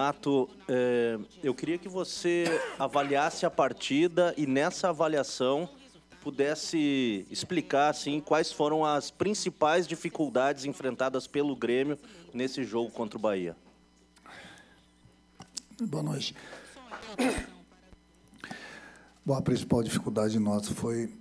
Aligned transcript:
Renato, 0.00 0.48
é, 0.66 1.18
eu 1.42 1.54
queria 1.54 1.76
que 1.76 1.86
você 1.86 2.46
avaliasse 2.78 3.44
a 3.44 3.50
partida 3.50 4.32
e 4.34 4.46
nessa 4.46 4.88
avaliação 4.88 5.68
pudesse 6.22 7.26
explicar 7.30 7.90
assim 7.90 8.18
quais 8.18 8.50
foram 8.50 8.82
as 8.82 9.10
principais 9.10 9.86
dificuldades 9.86 10.64
enfrentadas 10.64 11.26
pelo 11.26 11.54
Grêmio 11.54 11.98
nesse 12.32 12.64
jogo 12.64 12.90
contra 12.90 13.18
o 13.18 13.20
Bahia. 13.20 13.54
Boa 15.82 16.02
noite. 16.02 16.34
Bom, 19.22 19.34
a 19.34 19.42
principal 19.42 19.82
dificuldade 19.82 20.38
nossa 20.38 20.74
foi 20.74 21.12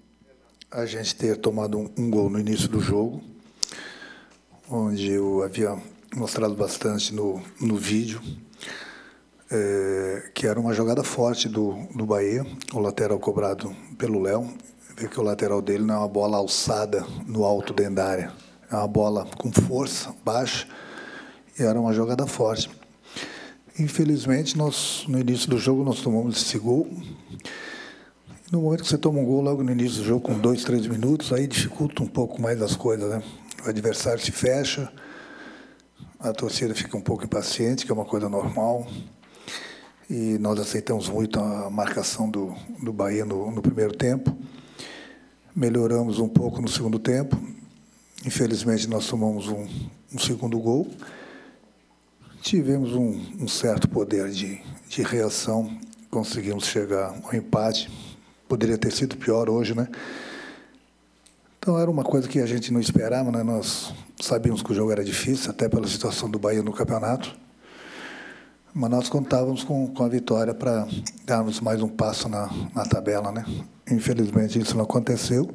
a 0.72 0.86
gente 0.86 1.18
ter 1.18 1.36
tomado 1.36 1.78
um, 1.78 1.92
um 1.98 2.10
gol 2.10 2.30
no 2.30 2.40
início 2.40 2.70
do 2.70 2.80
jogo, 2.80 3.22
onde 4.70 5.12
eu 5.12 5.44
havia 5.44 5.78
mostrado 6.16 6.56
bastante 6.56 7.14
no, 7.14 7.44
no 7.60 7.76
vídeo, 7.76 8.22
é, 9.52 10.30
que 10.34 10.48
era 10.48 10.60
uma 10.60 10.74
jogada 10.74 11.04
forte 11.04 11.50
do, 11.50 11.76
do 11.96 12.06
Bahia, 12.06 12.46
o 12.74 12.80
lateral 12.80 13.20
cobrado 13.20 13.76
pelo 13.98 14.22
Léo. 14.22 14.48
Vê 14.96 15.08
que 15.08 15.20
o 15.20 15.24
lateral 15.24 15.62
dele 15.62 15.84
não 15.84 15.96
é 15.96 15.98
uma 16.00 16.08
bola 16.08 16.38
alçada 16.38 17.06
no 17.26 17.44
alto 17.44 17.74
dentro 17.74 17.96
da 17.96 18.06
área, 18.06 18.32
é 18.70 18.76
uma 18.76 18.88
bola 18.88 19.26
com 19.38 19.52
força, 19.52 20.14
baixa, 20.24 20.68
e 21.58 21.64
era 21.64 21.80
uma 21.80 21.94
jogada 21.94 22.28
forte. 22.28 22.70
Infelizmente, 23.80 24.58
nós, 24.58 25.06
no 25.08 25.18
início 25.18 25.50
do 25.50 25.58
jogo, 25.58 25.84
nós 25.84 26.02
tomamos 26.02 26.42
esse 26.42 26.58
gol. 26.60 26.88
No 28.52 28.62
momento 28.62 28.84
que 28.84 28.90
você 28.90 28.98
toma 28.98 29.20
um 29.20 29.26
gol 29.26 29.42
logo 29.42 29.64
no 29.64 29.72
início 29.72 30.00
do 30.00 30.04
jogo, 30.04 30.22
com 30.22 30.38
dois, 30.38 30.64
três 30.64 30.86
minutos, 30.86 31.32
aí 31.32 31.48
dificulta 31.48 32.04
um 32.04 32.08
pouco 32.08 32.42
mais 32.42 32.62
as 32.62 32.76
coisas, 32.76 33.10
né? 33.10 33.24
O 33.66 33.70
adversário 33.70 34.20
se 34.20 34.32
fecha, 34.32 34.92
a 36.20 36.34
torcida 36.34 36.76
fica 36.76 36.98
um 36.98 37.02
pouco 37.02 37.24
impaciente, 37.24 37.86
que 37.86 37.92
é 37.92 37.96
uma 37.96 38.06
coisa 38.06 38.28
normal. 38.28 38.86
E 40.10 40.40
nós 40.40 40.60
aceitamos 40.60 41.08
muito 41.08 41.40
a 41.40 41.70
marcação 41.70 42.28
do, 42.28 42.56
do 42.82 42.92
Bahia 42.92 43.24
no, 43.24 43.52
no 43.52 43.62
primeiro 43.62 43.96
tempo. 43.96 44.36
Melhoramos 45.56 46.18
um 46.18 46.28
pouco 46.28 46.60
no 46.60 46.68
segundo 46.68 46.98
tempo. 46.98 47.40
Infelizmente, 48.26 48.88
nós 48.88 49.08
tomamos 49.08 49.48
um, 49.48 49.68
um 50.12 50.18
segundo 50.18 50.58
gol. 50.60 50.88
Tivemos 52.42 52.96
um, 52.96 53.22
um 53.40 53.48
certo 53.48 53.88
poder 53.88 54.32
de, 54.32 54.60
de 54.88 55.04
reação, 55.04 55.78
conseguimos 56.10 56.66
chegar 56.66 57.16
ao 57.24 57.36
empate. 57.36 57.92
Poderia 58.48 58.80
ter 58.80 58.92
sido 58.92 59.16
pior 59.16 59.48
hoje, 59.48 59.76
né? 59.76 59.88
Então 61.60 61.78
era 61.78 61.92
uma 61.92 62.04
coisa 62.04 62.28
que 62.28 62.40
a 62.40 62.48
gente 62.48 62.74
não 62.74 62.80
esperava, 62.80 63.32
né? 63.32 63.44
Nós 63.44 63.94
sabíamos 64.20 64.64
que 64.64 64.72
o 64.72 64.76
jogo 64.76 64.92
era 64.92 65.04
difícil, 65.04 65.52
até 65.52 65.70
pela 65.70 65.88
situação 65.88 66.32
do 66.32 66.40
Bahia 66.40 66.64
no 66.64 66.74
campeonato. 66.74 67.38
Mas 68.74 68.90
nós 68.92 69.10
contávamos 69.10 69.64
com, 69.64 69.88
com 69.88 70.04
a 70.04 70.08
vitória 70.08 70.54
para 70.54 70.88
darmos 71.26 71.60
mais 71.60 71.82
um 71.82 71.88
passo 71.88 72.30
na, 72.30 72.50
na 72.76 72.86
tabela, 72.86 73.32
né? 73.32 73.44
Infelizmente 73.90 74.60
isso 74.60 74.76
não 74.78 74.84
aconteceu. 74.84 75.50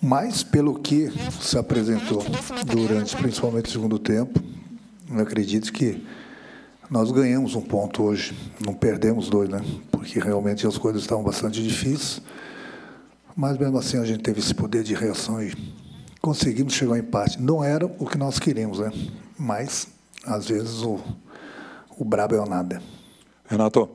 Mas 0.00 0.42
pelo 0.42 0.78
que 0.78 1.12
se 1.40 1.56
apresentou 1.58 2.24
durante, 2.66 3.14
principalmente 3.16 3.66
o 3.66 3.72
segundo 3.72 3.98
tempo, 3.98 4.40
eu 5.10 5.20
acredito 5.20 5.72
que 5.72 6.04
nós 6.90 7.12
ganhamos 7.12 7.54
um 7.54 7.60
ponto 7.60 8.02
hoje, 8.02 8.34
não 8.64 8.74
perdemos 8.74 9.28
dois, 9.28 9.48
né? 9.48 9.60
Porque 9.90 10.18
realmente 10.18 10.66
as 10.66 10.78
coisas 10.78 11.02
estavam 11.02 11.22
bastante 11.22 11.62
difíceis. 11.62 12.22
Mas 13.36 13.56
mesmo 13.58 13.78
assim 13.78 13.98
a 13.98 14.04
gente 14.04 14.22
teve 14.22 14.40
esse 14.40 14.54
poder 14.54 14.82
de 14.82 14.94
reação 14.94 15.42
e 15.42 15.54
conseguimos 16.20 16.72
chegar 16.72 16.92
ao 16.92 16.98
empate. 16.98 17.40
Não 17.40 17.62
era 17.62 17.86
o 17.86 18.06
que 18.06 18.16
nós 18.16 18.38
queríamos, 18.38 18.78
né? 18.78 18.90
Mas 19.38 19.88
às 20.26 20.48
vezes 20.48 20.82
o, 20.82 20.98
o 21.96 22.04
brabo 22.04 22.34
é 22.34 22.40
o 22.40 22.46
nada. 22.46 22.82
Renato, 23.46 23.88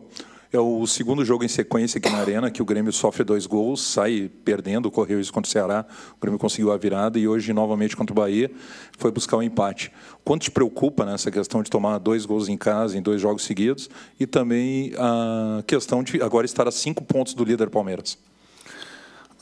é 0.51 0.59
o 0.59 0.87
segundo 0.87 1.25
jogo 1.25 1.43
em 1.43 1.47
sequência 1.47 1.97
aqui 1.97 2.09
na 2.09 2.19
Arena 2.19 2.49
que 2.49 2.61
o 2.61 2.65
Grêmio 2.65 2.93
sofre 2.93 3.23
dois 3.23 3.45
gols, 3.45 3.81
sai 3.81 4.31
perdendo, 4.45 4.89
correu 4.89 5.19
isso 5.19 5.33
contra 5.33 5.49
o 5.49 5.51
Ceará, 5.51 5.85
o 6.15 6.21
Grêmio 6.21 6.39
conseguiu 6.39 6.71
a 6.71 6.77
virada 6.77 7.19
e 7.19 7.27
hoje, 7.27 7.51
novamente 7.51 7.97
contra 7.97 8.13
o 8.13 8.15
Bahia, 8.15 8.49
foi 8.97 9.11
buscar 9.11 9.37
o 9.37 9.39
um 9.39 9.43
empate. 9.43 9.91
Quanto 10.23 10.43
te 10.43 10.51
preocupa 10.51 11.05
nessa 11.05 11.29
questão 11.29 11.61
de 11.61 11.69
tomar 11.69 11.97
dois 11.97 12.25
gols 12.25 12.47
em 12.47 12.57
casa 12.57 12.97
em 12.97 13.01
dois 13.01 13.19
jogos 13.19 13.43
seguidos 13.43 13.89
e 14.19 14.25
também 14.25 14.93
a 14.97 15.63
questão 15.67 16.01
de 16.01 16.21
agora 16.21 16.45
estar 16.45 16.67
a 16.67 16.71
cinco 16.71 17.03
pontos 17.03 17.33
do 17.33 17.43
líder 17.43 17.69
Palmeiras? 17.69 18.17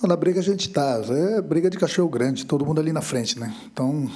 Na 0.02 0.16
briga 0.16 0.40
a 0.40 0.44
gente 0.44 0.68
está, 0.68 1.02
é 1.08 1.42
briga 1.42 1.70
de 1.70 1.78
cachorro 1.78 2.10
grande, 2.10 2.46
todo 2.46 2.66
mundo 2.66 2.82
ali 2.82 2.92
na 2.92 3.02
frente, 3.02 3.40
né? 3.40 3.56
Então, 3.72 4.10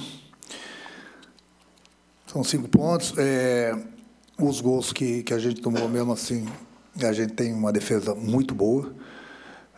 são 2.26 2.44
cinco 2.44 2.68
pontos. 2.68 3.14
É, 3.16 3.76
os 4.48 4.60
gols 4.60 4.92
que, 4.92 5.22
que 5.22 5.34
a 5.34 5.38
gente 5.38 5.60
tomou 5.60 5.88
mesmo 5.88 6.12
assim, 6.12 6.46
a 7.02 7.12
gente 7.12 7.32
tem 7.34 7.52
uma 7.52 7.72
defesa 7.72 8.14
muito 8.14 8.54
boa. 8.54 8.92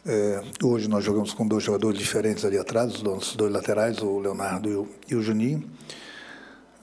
É, 0.05 0.43
hoje 0.63 0.89
nós 0.89 1.05
jogamos 1.05 1.33
com 1.33 1.47
dois 1.47 1.63
jogadores 1.63 1.99
diferentes 1.99 2.45
ali 2.45 2.59
atrás, 2.59 2.95
os 2.95 3.03
nossos 3.03 3.37
dois 3.37 3.53
laterais, 3.53 3.99
o 3.99 4.19
Leonardo 4.19 4.69
e 4.69 4.75
o, 4.75 4.89
e 5.11 5.15
o 5.15 5.23
Juninho. 5.23 5.65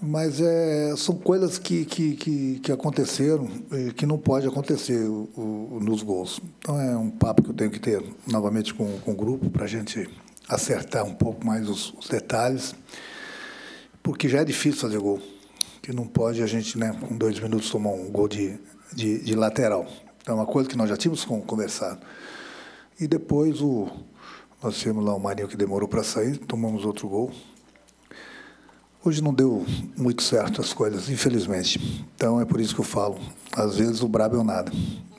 Mas 0.01 0.39
é, 0.39 0.93
são 0.95 1.15
coisas 1.15 1.59
que, 1.59 1.83
que, 1.83 2.15
que, 2.15 2.59
que 2.59 2.71
aconteceram 2.71 3.49
e 3.71 3.91
que 3.91 4.05
não 4.05 4.17
pode 4.17 4.47
acontecer 4.47 5.03
o, 5.03 5.29
o, 5.35 5.79
nos 5.81 6.01
gols. 6.01 6.39
Então 6.59 6.79
é 6.79 6.95
um 6.95 7.09
papo 7.09 7.43
que 7.43 7.49
eu 7.49 7.53
tenho 7.53 7.69
que 7.69 7.79
ter 7.79 8.01
novamente 8.25 8.73
com, 8.73 8.97
com 8.99 9.11
o 9.11 9.15
grupo 9.15 9.49
para 9.49 9.65
a 9.65 9.67
gente 9.67 10.09
acertar 10.47 11.03
um 11.03 11.13
pouco 11.13 11.45
mais 11.45 11.67
os, 11.67 11.93
os, 11.93 12.07
detalhes, 12.07 12.73
porque 14.01 14.29
já 14.29 14.39
é 14.39 14.45
difícil 14.45 14.79
fazer 14.79 14.97
gol. 14.97 15.21
Que 15.81 15.93
não 15.93 16.07
pode 16.07 16.41
a 16.43 16.45
gente, 16.45 16.77
né, 16.77 16.95
com 16.99 17.17
dois 17.17 17.39
minutos, 17.39 17.69
tomar 17.69 17.91
um 17.91 18.09
gol 18.09 18.27
de, 18.27 18.59
de, 18.93 19.23
de 19.23 19.35
lateral. 19.35 19.87
Então 20.21 20.37
é 20.37 20.41
uma 20.41 20.45
coisa 20.45 20.69
que 20.69 20.77
nós 20.77 20.89
já 20.89 20.97
tínhamos 20.97 21.25
conversado. 21.25 21.99
E 22.99 23.07
depois 23.07 23.61
o, 23.61 23.87
nós 24.61 24.77
tínhamos 24.77 25.05
lá 25.05 25.15
o 25.15 25.19
Marinho 25.19 25.47
que 25.47 25.55
demorou 25.55 25.87
para 25.87 26.03
sair, 26.03 26.37
tomamos 26.37 26.83
outro 26.83 27.07
gol. 27.07 27.31
Hoje 29.03 29.23
não 29.23 29.33
deu 29.33 29.65
muito 29.95 30.21
certo 30.21 30.59
as 30.59 30.73
coisas, 30.73 31.09
infelizmente. 31.09 32.05
Então 32.15 32.41
é 32.41 32.45
por 32.45 32.59
isso 32.59 32.75
que 32.75 32.81
eu 32.81 32.85
falo. 32.85 33.17
Às 33.55 33.77
vezes 33.77 34.01
o 34.01 34.07
brabo 34.09 34.35
é 34.35 34.39
o 34.39 34.43
nada. 34.43 34.69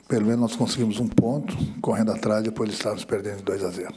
Pelo 0.07 0.25
menos 0.27 0.41
nós 0.41 0.55
conseguimos 0.55 0.99
um 0.99 1.07
ponto, 1.07 1.57
correndo 1.81 2.11
atrás, 2.11 2.43
depois 2.43 2.69
eles 2.69 2.77
estávamos 2.77 3.03
perdendo 3.03 3.41
2 3.41 3.63
a 3.63 3.69
0. 3.71 3.93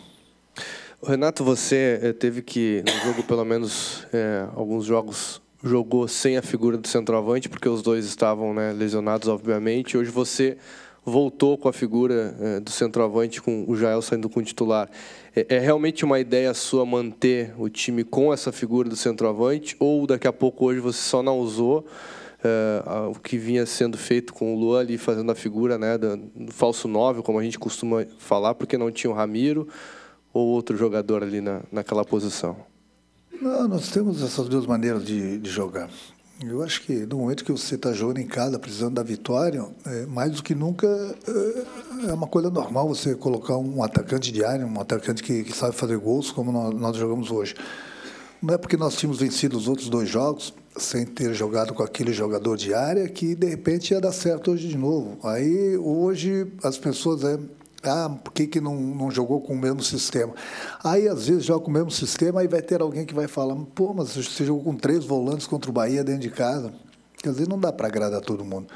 Renato, 1.07 1.45
você 1.45 1.99
eh, 2.03 2.13
teve 2.15 2.41
que, 2.41 2.83
no 2.87 3.05
jogo, 3.05 3.23
pelo 3.25 3.45
menos 3.45 4.07
é, 4.11 4.49
alguns 4.55 4.87
jogos, 4.87 5.43
jogou 5.65 6.07
sem 6.07 6.37
a 6.37 6.43
figura 6.43 6.77
do 6.77 6.87
centroavante, 6.87 7.49
porque 7.49 7.69
os 7.69 7.83
dois 7.83 8.05
estavam 8.05 8.53
né, 8.53 8.73
lesionados, 8.73 9.29
obviamente. 9.29 9.97
Hoje 9.97 10.11
você 10.11 10.59
voltou 11.03 11.57
com 11.57 11.69
a 11.69 11.73
figura 11.73 12.37
é, 12.39 12.61
do 12.61 12.71
centroavante, 12.71 13.41
com 13.41 13.65
o 13.67 13.75
Jael 13.75 14.03
saindo 14.03 14.29
com 14.29 14.41
o 14.41 14.43
titular. 14.43 14.91
É, 15.35 15.57
é, 15.57 15.59
realmente 15.59 16.05
uma 16.05 16.21
ideia 16.21 16.53
sua 16.53 16.85
manter 16.85 17.55
o 17.59 17.69
time 17.69 18.05
com 18.05 18.33
essa 18.33 18.53
figura 18.53 18.89
do 18.89 18.97
centroavante, 18.97 19.75
ou 19.81 20.07
daqui 20.07 20.29
a 20.29 20.33
pouco 20.33 20.67
hoje 20.67 20.81
você 20.81 21.01
só 21.01 21.23
não 21.23 21.39
usou 21.39 21.87
é, 22.43 22.83
o 23.09 23.19
que 23.19 23.39
vinha 23.39 23.65
sendo 23.65 23.97
feito 23.97 24.35
com 24.35 24.55
o 24.55 24.59
Luan 24.59 24.81
ali 24.81 24.99
fazendo 24.99 25.33
a 25.33 25.35
figura 25.35 25.79
né, 25.79 25.97
do, 25.97 26.17
do 26.17 26.53
falso 26.53 26.87
9, 26.87 27.23
como 27.23 27.39
a 27.39 27.43
gente 27.43 27.59
costuma 27.59 28.05
falar, 28.19 28.55
porque 28.55 28.77
não 28.77 28.91
tinha 28.91 29.11
o 29.11 29.15
Ramiro 29.15 29.67
ou 30.31 30.49
outro 30.49 30.77
jogador 30.77 31.23
ali 31.23 31.41
na, 31.41 31.63
naquela 31.73 32.05
posição? 32.05 32.74
Não, 33.41 33.69
nós 33.69 33.89
temos 33.89 34.23
essas 34.23 34.49
duas 34.49 34.67
maneiras 34.67 35.05
de, 35.05 35.39
de 35.39 35.51
jogar. 35.51 35.89
Eu 36.43 36.63
acho 36.63 36.83
que 36.83 36.93
no 37.07 37.19
momento 37.19 37.45
que 37.45 37.53
você 37.53 37.77
está 37.77 37.93
jogando 37.93 38.19
em 38.19 38.27
casa, 38.27 38.59
precisando 38.59 38.95
da 38.95 39.03
vitória, 39.03 39.65
é, 39.87 40.07
mais 40.07 40.33
do 40.33 40.43
que 40.43 40.55
nunca 40.55 40.87
é, 40.87 42.09
é, 42.09 42.13
uma 42.13 42.27
coisa 42.27 42.51
normal 42.51 42.89
você 42.89 43.15
colocar 43.15 43.57
um 43.57 43.83
atacante 43.83 44.33
de 44.33 44.45
área, 44.45 44.67
um 44.67 44.81
atacante 44.81 45.23
que, 45.23 45.45
que 45.45 45.53
sabe 45.53 45.77
fazer 45.77 45.97
gols, 45.97 46.33
como 46.33 46.51
nós, 46.51 46.75
nós, 46.75 46.97
jogamos 46.97 47.31
hoje. 47.31 47.55
Não 48.43 48.55
é 48.55 48.59
porque 48.59 48.77
nós 48.77 48.97
tínhamos 48.97 49.21
vencido 49.21 49.57
os 49.57 49.69
outros 49.69 49.89
dois 49.89 50.09
jogos 50.09 50.53
sem 50.77 51.07
ter 51.07 51.33
jogado 51.35 51.73
com 51.73 51.85
aquele 51.85 52.13
jogador 52.13 52.57
de 52.57 52.75
área 52.75 53.09
que 53.09 53.35
de 53.37 53.47
repente 53.47 53.93
ia 53.93 54.01
dar 54.01 54.13
certo 54.13 54.51
hoje 54.51 54.69
de 54.69 54.77
novo. 54.77 55.17
Aí 55.23 55.77
hoje 55.77 56.53
as 56.63 56.77
pessoas 56.77 57.23
é, 57.23 57.39
ah, 57.91 58.11
por 58.23 58.33
que, 58.33 58.47
que 58.47 58.61
não, 58.61 58.75
não 58.75 59.11
jogou 59.11 59.41
com 59.41 59.53
o 59.55 59.59
mesmo 59.59 59.83
sistema? 59.83 60.35
Aí, 60.83 61.09
às 61.09 61.27
vezes, 61.27 61.45
joga 61.45 61.65
com 61.65 61.71
o 61.71 61.75
mesmo 61.75 61.91
sistema 61.91 62.43
e 62.43 62.49
vai 62.49 62.63
ter 62.63 62.81
alguém 62.81 63.05
que 63.05 63.15
vai 63.15 63.29
falar, 63.29 63.55
pô, 63.75 63.93
mas 63.95 64.17
você 64.17 64.45
jogou 64.45 64.65
com 64.65 64.77
três 64.77 65.05
volantes 65.05 65.47
contra 65.47 65.71
o 65.71 65.73
Bahia 65.73 66.03
dentro 66.05 66.23
de 66.23 66.31
casa. 66.31 66.73
Quer 67.23 67.31
dizer, 67.31 67.49
não 67.49 67.59
dá 67.59 67.73
para 67.73 67.87
agradar 67.87 68.21
todo 68.21 68.45
mundo. 68.45 68.67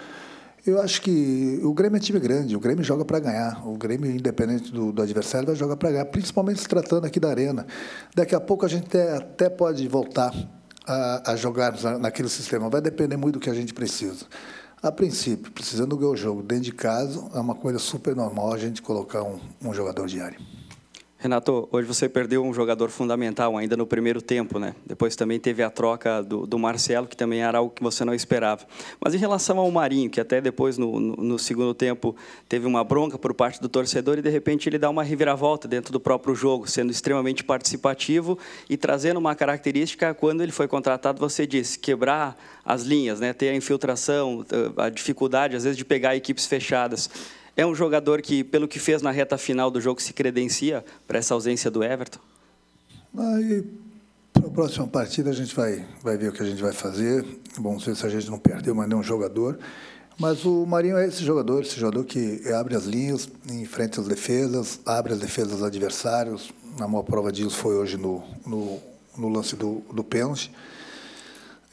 Eu 0.67 0.81
acho 0.83 1.01
que 1.01 1.61
o 1.63 1.73
Grêmio 1.73 1.97
é 1.97 2.01
time 2.01 2.19
grande, 2.19 2.55
o 2.55 2.61
Grêmio 2.61 2.85
joga 2.85 3.05
para 3.05 3.19
ganhar. 3.19 3.67
O 3.67 3.77
Grêmio, 3.77 4.11
independente 4.11 4.71
do, 4.71 4.93
do 4.93 5.03
adversário, 5.03 5.47
vai 5.47 5.57
jogar 5.57 5.77
para 5.77 5.91
ganhar, 5.91 6.05
principalmente 6.07 6.61
se 6.61 6.69
tratando 6.69 7.07
aqui 7.07 7.19
da 7.19 7.31
Arena. 7.31 7.67
Daqui 8.15 8.35
a 8.35 8.41
pouco 8.41 8.67
a 8.67 8.69
gente 8.69 8.87
até, 8.87 9.17
até 9.17 9.49
pode 9.49 9.87
voltar 9.89 10.33
a, 10.87 11.33
a 11.33 11.37
jogar 11.37 11.75
naquele 11.99 12.29
sistema, 12.29 12.69
vai 12.69 12.81
depender 12.81 13.17
muito 13.17 13.35
do 13.35 13.41
que 13.41 13.51
a 13.51 13.55
gente 13.55 13.73
precisa. 13.75 14.27
A 14.81 14.93
princípio, 14.93 15.51
precisando 15.51 15.97
ganhar 15.97 16.13
o 16.13 16.17
jogo 16.17 16.41
dentro 16.41 16.65
de 16.65 16.73
casa, 16.73 17.29
é 17.35 17.41
uma 17.41 17.57
coisa 17.57 17.81
super 17.81 18.15
normal 18.15 18.53
a 18.53 18.59
gente 18.59 18.81
colocar 18.81 19.25
um, 19.25 19.41
um 19.61 19.75
jogador 19.75 20.07
diário. 20.07 20.41
Renato, 21.21 21.69
hoje 21.73 21.85
você 21.85 22.09
perdeu 22.09 22.45
um 22.45 22.55
jogador 22.55 22.91
fundamental 22.91 23.57
ainda 23.57 23.77
no 23.77 23.85
primeiro 23.85 24.23
tempo, 24.23 24.57
né? 24.57 24.73
Depois 24.87 25.17
também 25.17 25.41
teve 25.41 25.65
a 25.65 25.69
troca 25.69 26.23
do, 26.23 26.47
do 26.47 26.57
Marcelo, 26.61 27.09
que 27.09 27.17
também 27.17 27.43
era 27.43 27.59
algo 27.59 27.75
que 27.75 27.83
você 27.83 28.05
não 28.05 28.15
esperava. 28.15 28.65
Mas 29.01 29.15
em 29.15 29.19
relação 29.19 29.59
ao 29.59 29.69
Marinho, 29.69 30.09
que 30.09 30.21
até 30.21 30.41
depois 30.41 30.79
no, 30.79 31.01
no, 31.01 31.17
no, 31.17 31.37
segundo 31.37 31.75
tempo 31.75 32.15
teve 32.49 32.69
uma 32.69 32.85
bronca 32.85 33.19
por 33.19 33.35
parte 33.35 33.61
do 33.61 33.69
torcedor 33.69 34.17
e 34.19 34.23
de 34.23 34.31
repente 34.31 34.69
ele 34.69 34.79
dá 34.79 34.89
uma 34.89 35.03
reviravolta 35.03 35.67
dentro 35.67 35.93
do 35.93 35.99
próprio 35.99 36.37
jogo, 36.37 36.71
sendo 36.71 36.93
extremamente 36.93 37.43
participativo 37.43 38.39
e 38.71 38.77
trazendo 38.77 39.19
uma 39.19 39.35
característica 39.35 40.15
quando 40.15 40.41
ele 40.41 40.53
foi 40.53 40.69
contratado, 40.69 41.19
você 41.19 41.49
disse, 41.49 41.81
quebrar 41.81 42.37
as 42.65 42.83
linhas, 42.83 43.19
né? 43.19 43.33
Ter 43.33 43.49
a 43.49 43.57
infiltração, 43.57 44.47
a 44.77 44.89
dificuldade 44.89 45.57
às 45.57 45.65
vezes 45.65 45.77
de 45.77 45.85
pegar 45.85 46.15
equipes 46.15 46.47
fechadas. 46.47 47.11
É 47.59 47.67
um 47.67 47.75
jogador 47.75 48.23
que, 48.23 48.45
pelo 48.45 48.69
que 48.69 48.79
fez 48.79 49.03
na 49.03 49.11
reta 49.11 49.37
final 49.37 49.69
do 49.69 49.81
jogo, 49.81 50.01
se 50.01 50.13
credencia 50.13 50.85
para 51.09 51.19
essa 51.19 51.35
ausência 51.35 51.69
do 51.69 51.83
Everton? 51.83 52.21
Aí, 53.19 53.65
para 54.33 54.47
a 54.47 54.51
próxima 54.51 54.87
partida, 54.87 55.31
a 55.31 55.33
gente 55.33 55.53
vai, 55.57 55.85
vai 56.01 56.17
ver 56.17 56.29
o 56.29 56.33
que 56.33 56.41
a 56.41 56.47
gente 56.47 56.63
vai 56.63 56.71
fazer. 56.71 57.27
Vamos 57.59 57.85
ver 57.85 57.97
se 57.97 58.07
a 58.07 58.09
gente 58.09 58.31
não 58.31 58.39
perdeu 58.39 58.77
mais 58.77 58.89
nenhum 58.89 59.03
jogador. 59.03 59.59
Mas 60.17 60.45
o 60.45 60.65
Marinho 60.67 60.97
é 60.97 61.09
esse 61.09 61.25
jogador, 61.25 61.63
esse 61.63 61.75
jogador 61.81 62.05
que 62.05 62.49
abre 62.53 62.77
as 62.77 62.85
linhas, 62.85 63.29
enfrenta 63.51 64.01
as 64.01 64.07
defesas, 64.07 64.79
abre 64.87 65.15
as 65.15 65.19
defesas 65.19 65.61
adversários. 65.61 66.53
A 66.79 66.87
maior 66.87 67.03
prova 67.03 67.33
disso 67.33 67.57
foi 67.57 67.75
hoje 67.75 67.97
no, 67.97 68.23
no, 68.47 68.79
no 69.17 69.29
lance 69.29 69.57
do, 69.57 69.83
do 69.93 70.05
pênalti. 70.05 70.53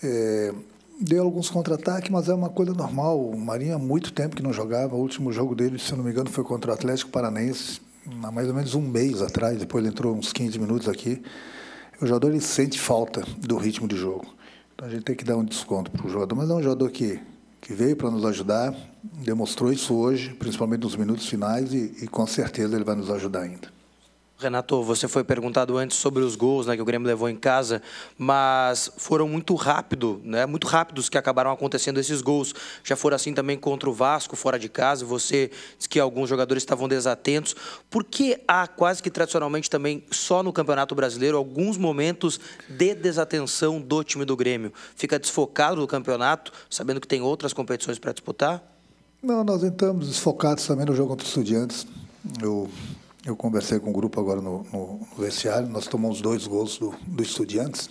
É, 0.04 0.52
deu 1.00 1.24
alguns 1.24 1.50
contra-ataques, 1.50 2.10
mas 2.10 2.30
é 2.30 2.34
uma 2.34 2.50
coisa 2.50 2.74
normal. 2.74 3.20
O 3.20 3.38
Marinho 3.38 3.76
há 3.76 3.80
muito 3.80 4.14
tempo 4.14 4.36
que 4.36 4.44
não 4.44 4.54
jogava. 4.54 4.96
O 4.96 5.00
último 5.00 5.32
jogo 5.32 5.56
dele, 5.56 5.78
se 5.80 5.94
não 5.96 6.04
me 6.04 6.12
engano, 6.12 6.30
foi 6.30 6.44
contra 6.44 6.72
o 6.72 6.74
Atlético 6.74 7.12
Paranaense, 7.12 7.82
há 8.24 8.32
mais 8.32 8.48
ou 8.48 8.54
menos 8.54 8.76
um 8.76 8.82
mês 8.82 9.22
atrás. 9.22 9.58
Depois 9.58 9.84
ele 9.84 9.92
entrou 9.92 10.16
uns 10.16 10.32
15 10.32 10.58
minutos 10.60 10.88
aqui. 10.88 11.22
O 12.02 12.06
jogador 12.06 12.30
ele 12.30 12.42
sente 12.42 12.80
falta 12.80 13.24
do 13.38 13.58
ritmo 13.58 13.88
de 13.88 13.96
jogo. 13.96 14.26
Então 14.74 14.88
a 14.88 14.92
gente 14.92 15.04
tem 15.04 15.16
que 15.16 15.24
dar 15.24 15.38
um 15.38 15.44
desconto 15.44 15.92
para 15.92 16.06
o 16.06 16.10
jogador. 16.10 16.36
Mas 16.36 16.50
é 16.50 16.54
um 16.54 16.62
jogador 16.62 16.90
que, 16.92 17.20
que 17.62 17.74
veio 17.74 17.96
para 17.96 18.12
nos 18.12 18.26
ajudar, 18.26 18.76
demonstrou 19.24 19.72
isso 19.72 19.94
hoje, 19.96 20.34
principalmente 20.34 20.82
nos 20.82 20.96
minutos 20.96 21.28
finais, 21.28 21.74
e, 21.74 21.96
e 22.02 22.08
com 22.08 22.28
certeza 22.28 22.76
ele 22.76 22.84
vai 22.84 22.96
nos 22.96 23.10
ajudar 23.10 23.42
ainda. 23.42 23.75
Renato, 24.38 24.84
você 24.84 25.08
foi 25.08 25.24
perguntado 25.24 25.78
antes 25.78 25.96
sobre 25.96 26.22
os 26.22 26.36
gols 26.36 26.68
né, 26.68 26.76
que 26.76 26.82
o 26.82 26.86
Grêmio 26.86 27.08
levou 27.08 27.30
em 27.30 27.38
casa, 27.38 27.82
mas 28.18 28.92
foram 28.98 29.30
muito 29.30 29.56
rápido, 29.56 30.20
né, 30.26 30.46
muito 30.46 30.68
rápidos 30.68 31.08
que 31.08 31.18
acabaram 31.18 31.52
acontecendo 31.52 32.00
esses 32.02 32.22
gols. 32.22 32.54
Já 32.84 32.98
foram 32.98 33.16
assim 33.16 33.34
também 33.34 33.58
contra 33.58 33.90
o 33.90 33.94
Vasco, 33.94 34.36
fora 34.36 34.60
de 34.60 34.68
casa. 34.68 35.06
Você 35.06 35.50
disse 35.78 35.88
que 35.88 36.02
alguns 36.02 36.28
jogadores 36.28 36.64
estavam 36.64 36.86
desatentos. 36.86 37.56
Por 37.90 38.04
que 38.04 38.38
há 38.46 38.68
quase 38.68 39.02
que 39.02 39.10
tradicionalmente 39.10 39.70
também, 39.70 40.04
só 40.12 40.44
no 40.44 40.52
Campeonato 40.52 40.94
Brasileiro, 40.94 41.38
alguns 41.38 41.78
momentos 41.78 42.38
de 42.68 42.94
desatenção 42.94 43.80
do 43.80 44.04
time 44.04 44.26
do 44.26 44.36
Grêmio? 44.36 44.74
Fica 44.98 45.18
desfocado 45.18 45.80
do 45.80 45.88
campeonato, 45.88 46.52
sabendo 46.70 47.00
que 47.00 47.08
tem 47.08 47.22
outras 47.22 47.54
competições 47.54 47.98
para 47.98 48.12
disputar? 48.12 48.62
Não, 49.24 49.46
nós 49.46 49.64
estamos 49.64 50.10
desfocados 50.10 50.68
também 50.68 50.86
no 50.86 50.94
jogo 50.94 51.10
contra 51.12 51.24
os 51.24 51.30
Estudiantes. 51.30 51.88
Eu 52.42 52.70
eu 53.26 53.36
conversei 53.36 53.80
com 53.80 53.90
o 53.90 53.94
grupo 53.94 54.20
agora 54.20 54.40
no, 54.40 54.64
no, 54.72 55.00
vestiário, 55.18 55.68
nós 55.68 55.88
tomamos 55.88 56.22
dois 56.22 56.46
gols 56.46 56.78
do, 56.78 56.94
do 57.08 57.24
Estudiantes. 57.24 57.90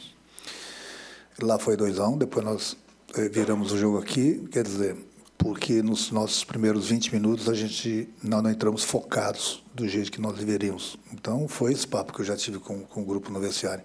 Lá 1.43 1.59
foi 1.59 1.77
2 1.77 1.99
a 1.99 2.09
1 2.09 2.13
um, 2.13 2.19
depois 2.19 2.45
nós 2.45 2.77
eh, 3.17 3.29
viramos 3.29 3.73
o 3.73 3.77
jogo 3.77 3.99
aqui, 3.99 4.47
quer 4.53 4.63
dizer, 4.63 4.97
porque 5.37 5.83
nos 5.83 6.13
nossos 6.13 6.45
primeiros 6.45 6.87
20 6.87 7.13
minutos 7.13 7.49
a 7.49 7.55
gente 7.55 8.09
não, 8.23 8.41
não 8.41 8.51
entramos 8.51 8.85
focados 8.85 9.65
do 9.75 9.89
jeito 9.89 10.13
que 10.13 10.21
nós 10.21 10.37
deveríamos. 10.37 10.97
Então 11.13 11.49
foi 11.49 11.73
esse 11.73 11.87
papo 11.87 12.13
que 12.13 12.21
eu 12.21 12.25
já 12.25 12.37
tive 12.37 12.61
com, 12.61 12.83
com 12.83 13.03
o 13.03 13.05
grupo 13.05 13.33
no 13.33 13.41
vestiário. 13.41 13.83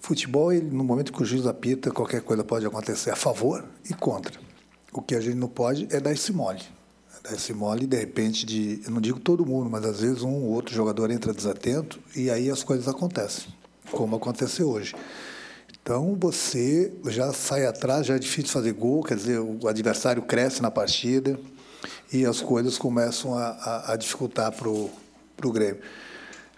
Futebol, 0.00 0.52
ele, 0.52 0.68
no 0.68 0.82
momento 0.82 1.12
que 1.12 1.22
o 1.22 1.24
juiz 1.24 1.46
apita, 1.46 1.92
qualquer 1.92 2.20
coisa 2.22 2.42
pode 2.42 2.66
acontecer 2.66 3.12
a 3.12 3.16
favor 3.16 3.64
e 3.88 3.94
contra. 3.94 4.40
O 4.92 5.00
que 5.00 5.14
a 5.14 5.20
gente 5.20 5.36
não 5.36 5.48
pode 5.48 5.86
é 5.92 6.00
dar 6.00 6.12
esse 6.12 6.32
mole 6.32 6.62
esse 7.32 7.52
mole, 7.52 7.86
de 7.86 7.96
repente, 7.96 8.44
de, 8.44 8.80
eu 8.84 8.90
não 8.90 9.00
digo 9.00 9.18
todo 9.18 9.46
mundo, 9.46 9.70
mas 9.70 9.84
às 9.84 10.00
vezes 10.00 10.22
um 10.22 10.34
ou 10.34 10.50
outro 10.50 10.74
jogador 10.74 11.10
entra 11.10 11.32
desatento 11.32 11.98
e 12.14 12.30
aí 12.30 12.50
as 12.50 12.62
coisas 12.62 12.86
acontecem, 12.86 13.46
como 13.90 14.16
aconteceu 14.16 14.68
hoje. 14.68 14.94
Então 15.82 16.16
você 16.18 16.92
já 17.06 17.32
sai 17.32 17.66
atrás, 17.66 18.06
já 18.06 18.16
é 18.16 18.18
difícil 18.18 18.50
fazer 18.50 18.72
gol, 18.72 19.02
quer 19.02 19.16
dizer, 19.16 19.38
o 19.38 19.68
adversário 19.68 20.22
cresce 20.22 20.62
na 20.62 20.70
partida 20.70 21.38
e 22.12 22.24
as 22.24 22.40
coisas 22.40 22.78
começam 22.78 23.36
a, 23.36 23.48
a, 23.48 23.92
a 23.92 23.96
dificultar 23.96 24.52
para 24.52 24.68
o 24.68 25.52
Grêmio. 25.52 25.80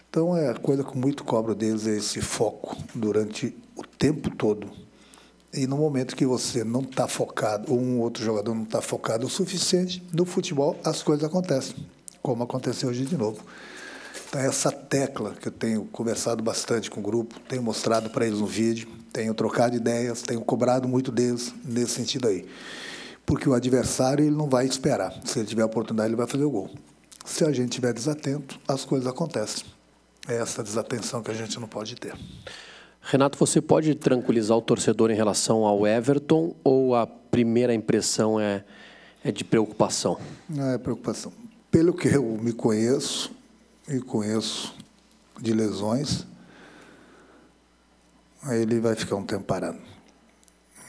Então 0.09 0.35
é 0.35 0.49
a 0.49 0.53
coisa 0.53 0.83
que 0.83 0.97
muito 0.97 1.23
cobro 1.23 1.53
deles 1.53 1.85
é 1.87 1.97
esse 1.97 2.21
foco 2.21 2.77
durante 2.95 3.55
o 3.75 3.83
tempo 3.83 4.29
todo 4.35 4.86
e 5.53 5.65
no 5.65 5.77
momento 5.77 6.15
que 6.15 6.25
você 6.25 6.63
não 6.63 6.81
está 6.81 7.07
focado, 7.07 7.71
ou 7.71 7.79
um 7.79 7.99
outro 7.99 8.23
jogador 8.23 8.53
não 8.53 8.63
está 8.63 8.81
focado 8.81 9.25
o 9.25 9.29
suficiente, 9.29 10.03
no 10.13 10.25
futebol 10.25 10.77
as 10.83 11.01
coisas 11.01 11.23
acontecem, 11.23 11.75
como 12.21 12.43
aconteceu 12.43 12.89
hoje 12.89 13.05
de 13.05 13.17
novo. 13.17 13.41
Então, 14.27 14.41
essa 14.41 14.71
tecla 14.71 15.33
que 15.39 15.47
eu 15.47 15.51
tenho 15.51 15.85
conversado 15.85 16.43
bastante 16.43 16.91
com 16.91 16.99
o 16.99 17.03
grupo, 17.03 17.39
tenho 17.47 17.63
mostrado 17.63 18.09
para 18.09 18.27
eles 18.27 18.39
no 18.39 18.45
vídeo, 18.45 18.89
tenho 19.13 19.33
trocado 19.33 19.75
ideias, 19.75 20.21
tenho 20.21 20.41
cobrado 20.41 20.87
muito 20.87 21.11
deles 21.11 21.53
nesse 21.63 21.93
sentido 21.93 22.27
aí. 22.27 22.45
Porque 23.25 23.47
o 23.47 23.53
adversário 23.53 24.25
ele 24.25 24.35
não 24.35 24.49
vai 24.49 24.65
esperar. 24.65 25.13
Se 25.23 25.39
ele 25.39 25.47
tiver 25.47 25.61
a 25.61 25.65
oportunidade, 25.65 26.09
ele 26.09 26.17
vai 26.17 26.27
fazer 26.27 26.43
o 26.43 26.51
gol. 26.51 26.69
Se 27.25 27.45
a 27.45 27.51
gente 27.51 27.69
estiver 27.69 27.93
desatento, 27.93 28.59
as 28.67 28.85
coisas 28.85 29.07
acontecem. 29.07 29.65
É 30.27 30.35
essa 30.35 30.61
desatenção 30.61 31.23
que 31.23 31.31
a 31.31 31.33
gente 31.33 31.57
não 31.59 31.67
pode 31.67 31.95
ter. 31.95 32.13
Renato, 33.09 33.37
você 33.37 33.61
pode 33.61 33.95
tranquilizar 33.95 34.57
o 34.57 34.61
torcedor 34.61 35.09
em 35.11 35.15
relação 35.15 35.65
ao 35.65 35.87
Everton 35.87 36.53
ou 36.61 36.93
a 36.93 37.07
primeira 37.07 37.73
impressão 37.73 38.37
é, 38.37 38.65
é 39.23 39.31
de 39.31 39.45
preocupação? 39.45 40.19
Não 40.49 40.71
é 40.71 40.77
preocupação. 40.77 41.31
Pelo 41.71 41.93
que 41.93 42.09
eu 42.09 42.21
me 42.21 42.51
conheço 42.51 43.31
e 43.87 44.01
conheço 44.01 44.75
de 45.39 45.53
lesões, 45.53 46.27
ele 48.49 48.81
vai 48.81 48.93
ficar 48.93 49.15
um 49.15 49.23
tempo 49.23 49.45
parado. 49.45 49.79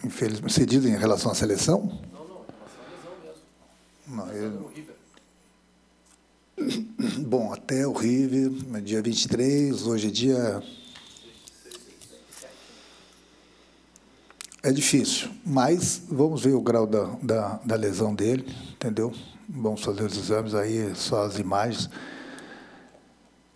Infelizmente. 0.04 0.52
Você 0.52 0.66
diz 0.66 0.84
em 0.86 0.96
relação 0.96 1.30
à 1.30 1.36
seleção? 1.36 2.00
Não, 2.12 2.26
não, 2.26 2.42
em 2.42 2.50
relação 2.50 2.82
à 2.82 2.90
lesão 2.96 4.26
mesmo. 4.26 4.58
Não, 4.66 4.76
ele... 6.66 7.22
Bom, 7.28 7.52
até 7.52 7.86
o 7.86 7.92
River, 7.92 8.50
dia 8.82 9.00
23, 9.00 9.86
hoje 9.86 10.08
é 10.08 10.10
dia 10.10 10.62
É 14.60 14.72
difícil, 14.72 15.30
mas 15.46 16.02
vamos 16.10 16.42
ver 16.42 16.52
o 16.52 16.60
grau 16.60 16.84
da, 16.84 17.04
da, 17.22 17.60
da, 17.64 17.76
lesão 17.76 18.12
dele, 18.12 18.44
entendeu? 18.72 19.14
Vamos 19.48 19.84
fazer 19.84 20.02
os 20.02 20.16
exames 20.16 20.52
aí, 20.52 20.92
só 20.96 21.22
as 21.22 21.38
imagens. 21.38 21.88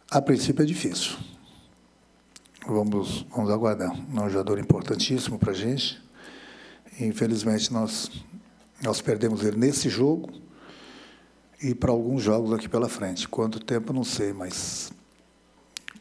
A 0.09 0.23
princípio 0.23 0.62
é 0.62 0.66
difícil. 0.66 1.16
Vamos, 2.64 3.26
vamos 3.35 3.50
aguardar. 3.50 3.90
É 3.90 4.21
um 4.21 4.30
jogador 4.30 4.61
importantíssimo 4.61 5.40
para 5.40 5.50
a 5.50 5.54
gente. 5.54 6.00
Infelizmente, 7.00 7.73
nós, 7.73 8.09
nós 8.80 9.00
perdemos 9.00 9.42
ele 9.42 9.56
nesse 9.56 9.88
jogo 9.88 10.30
e 11.61 11.75
para 11.75 11.90
alguns 11.90 12.23
jogos 12.23 12.52
aqui 12.52 12.68
pela 12.68 12.88
frente. 12.88 13.26
Quanto 13.26 13.59
tempo, 13.59 13.92
não 13.92 14.04
sei, 14.04 14.32
mas 14.32 14.92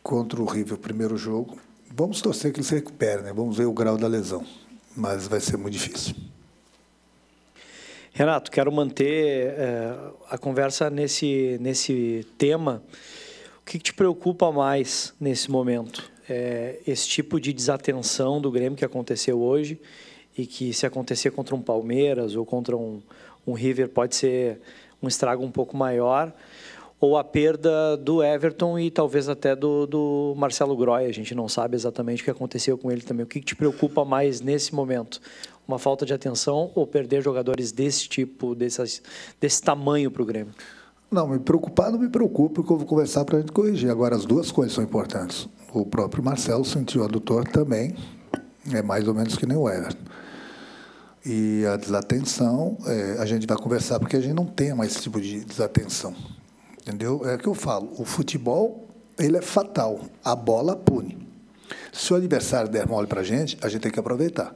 contra 0.04 0.40
o 0.40 0.46
River, 0.46 0.78
primeiro 0.78 1.18
jogo, 1.18 1.58
vamos 1.90 2.22
torcer 2.22 2.54
que 2.54 2.60
ele 2.60 2.68
se 2.68 2.76
recupere, 2.76 3.24
né? 3.24 3.34
Vamos 3.34 3.58
ver 3.58 3.66
o 3.66 3.74
grau 3.74 3.98
da 3.98 4.08
lesão 4.08 4.46
mas 4.96 5.28
vai 5.28 5.40
ser 5.40 5.58
muito 5.58 5.74
difícil. 5.74 6.16
Renato, 8.14 8.52
quero 8.52 8.72
manter 8.72 9.54
é, 9.58 9.96
a 10.30 10.38
conversa 10.38 10.90
nesse, 10.90 11.58
nesse 11.62 12.28
tema. 12.38 12.84
O 13.62 13.66
que, 13.66 13.78
que 13.78 13.86
te 13.86 13.94
preocupa 13.94 14.52
mais 14.52 15.14
nesse 15.20 15.50
momento? 15.50 16.12
É, 16.28 16.80
esse 16.86 17.08
tipo 17.08 17.40
de 17.40 17.54
desatenção 17.54 18.42
do 18.42 18.52
Grêmio 18.52 18.78
que 18.78 18.84
aconteceu 18.84 19.42
hoje 19.42 19.80
e 20.38 20.46
que 20.46 20.74
se 20.74 20.86
acontecer 20.86 21.32
contra 21.32 21.56
um 21.56 21.62
Palmeiras 21.62 22.36
ou 22.36 22.46
contra 22.46 22.76
um, 22.76 23.02
um 23.48 23.54
River 23.54 23.90
pode 23.90 24.16
ser 24.16 24.60
um 25.02 25.08
estrago 25.08 25.44
um 25.44 25.52
pouco 25.52 25.76
maior 25.76 26.34
ou 27.02 27.18
a 27.18 27.24
perda 27.24 27.98
do 27.98 28.24
Everton 28.24 28.78
e 28.78 28.92
talvez 28.92 29.28
até 29.28 29.56
do, 29.56 29.88
do 29.88 30.36
Marcelo 30.38 30.78
Groy. 30.78 31.06
A 31.06 31.12
gente 31.12 31.34
não 31.34 31.50
sabe 31.50 31.76
exatamente 31.76 32.22
o 32.22 32.26
que 32.26 32.30
aconteceu 32.30 32.78
com 32.78 32.92
ele 32.92 33.02
também. 33.02 33.24
O 33.24 33.28
que, 33.28 33.42
te 33.42 33.56
preocupa 33.56 34.06
mais 34.06 34.40
nesse 34.40 34.76
momento? 34.76 35.20
Uma 35.68 35.80
falta 35.80 36.06
de 36.06 36.14
atenção 36.14 36.72
ou 36.76 36.86
perder 36.86 37.24
jogadores 37.24 37.72
desse 37.72 38.08
tipo, 38.08 38.54
desse, 38.54 39.02
desse 39.40 39.64
tamanho 39.64 40.12
para 40.12 40.22
o 40.22 40.26
Grêmio? 40.26 40.54
Não, 41.10 41.28
me 41.28 41.40
preocupar 41.40 41.92
não 41.92 41.98
me 41.98 42.08
preocupa, 42.08 42.56
porque 42.56 42.72
eu 42.72 42.78
vou 42.78 42.86
conversar 42.86 43.26
para 43.26 43.38
a 43.38 43.40
gente 43.40 43.52
corrigir. 43.52 43.90
Agora, 43.90 44.16
as 44.16 44.24
duas 44.24 44.52
coisas 44.52 44.74
são 44.74 44.84
importantes. 44.84 45.50
O 45.74 45.86
próprio 45.86 46.24
Marcelo 46.24 46.64
sentiu 46.64 47.04
adutor 47.04 47.48
também, 47.48 47.96
é 48.72 48.82
mais 48.84 49.08
ou 49.08 49.14
menos 49.14 49.36
que 49.36 49.46
nem 49.46 49.58
o 49.58 49.68
Everton. 49.68 50.06
E 51.26 51.66
a 51.66 51.78
desatenção, 51.78 52.78
é, 52.86 53.18
a 53.20 53.26
gente 53.26 53.48
vai 53.48 53.58
conversar, 53.58 54.00
porque 54.00 54.16
a 54.16 54.22
gente 54.22 54.34
não 54.34 54.46
tem 54.46 54.74
mais 54.74 54.92
esse 54.92 55.02
tipo 55.02 55.20
de 55.20 55.44
desatenção. 55.44 56.16
Entendeu? 56.82 57.22
É 57.26 57.36
o 57.36 57.38
que 57.38 57.48
eu 57.48 57.54
falo. 57.54 57.92
O 57.98 58.06
futebol 58.06 58.88
ele 59.18 59.38
é 59.38 59.42
fatal. 59.42 60.00
A 60.24 60.36
bola 60.36 60.76
pune. 60.76 61.28
Se 61.92 62.12
o 62.14 62.16
adversário 62.16 62.70
der 62.70 62.88
mole 62.88 63.08
para 63.08 63.22
a 63.22 63.24
gente, 63.24 63.58
a 63.62 63.70
gente 63.70 63.82
tem 63.82 63.92
que 63.92 64.00
aproveitar. 64.00 64.54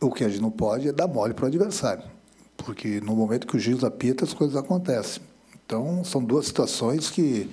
O 0.00 0.10
que 0.10 0.24
a 0.24 0.28
gente 0.28 0.40
não 0.40 0.50
pode 0.50 0.88
é 0.88 0.92
dar 0.92 1.06
mole 1.06 1.34
para 1.34 1.44
o 1.44 1.48
adversário, 1.48 2.04
porque 2.56 3.00
no 3.00 3.14
momento 3.14 3.46
que 3.46 3.56
o 3.56 3.60
juiz 3.60 3.84
apita, 3.84 4.24
as 4.24 4.32
coisas 4.32 4.56
acontecem. 4.56 5.22
Então, 5.66 6.02
são 6.04 6.24
duas 6.24 6.46
situações 6.46 7.10
que 7.10 7.50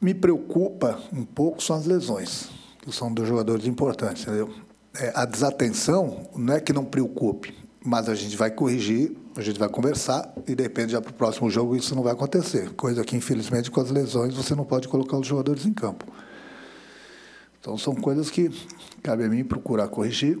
me 0.00 0.12
preocupa 0.12 1.00
um 1.12 1.24
pouco 1.24 1.62
são 1.62 1.76
as 1.76 1.86
lesões, 1.86 2.50
que 2.82 2.92
são 2.92 3.12
dos 3.12 3.26
jogadores 3.26 3.66
importantes, 3.66 4.22
entendeu? 4.22 4.52
É, 4.96 5.12
a 5.14 5.24
desatenção 5.24 6.28
não 6.36 6.54
é 6.54 6.60
que 6.60 6.72
não 6.72 6.84
preocupe, 6.84 7.54
mas 7.82 8.08
a 8.08 8.14
gente 8.14 8.36
vai 8.36 8.50
corrigir, 8.50 9.16
a 9.36 9.42
gente 9.42 9.58
vai 9.58 9.68
conversar 9.68 10.32
e 10.46 10.54
de 10.54 10.88
já 10.88 11.00
para 11.00 11.10
o 11.10 11.14
próximo 11.14 11.50
jogo 11.50 11.76
isso 11.76 11.94
não 11.94 12.02
vai 12.02 12.12
acontecer. 12.12 12.70
Coisa 12.74 13.04
que 13.04 13.16
infelizmente 13.16 13.70
com 13.70 13.80
as 13.80 13.90
lesões 13.90 14.34
você 14.34 14.54
não 14.54 14.64
pode 14.64 14.88
colocar 14.88 15.18
os 15.18 15.26
jogadores 15.26 15.66
em 15.66 15.72
campo. 15.72 16.06
Então 17.60 17.76
são 17.76 17.94
coisas 17.94 18.30
que 18.30 18.50
cabe 19.02 19.24
a 19.24 19.28
mim 19.28 19.42
procurar 19.42 19.88
corrigir, 19.88 20.38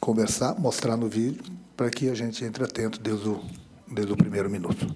conversar, 0.00 0.58
mostrar 0.58 0.96
no 0.96 1.08
vídeo 1.08 1.42
para 1.76 1.90
que 1.90 2.08
a 2.08 2.14
gente 2.14 2.44
entre 2.44 2.64
atento 2.64 2.98
desde 3.00 3.28
o, 3.28 3.40
desde 3.86 4.12
o 4.12 4.16
primeiro 4.16 4.50
minuto. 4.50 4.86